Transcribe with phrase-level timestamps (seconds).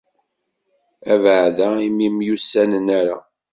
[1.13, 3.17] Abeɛda imi ur myussanen ara.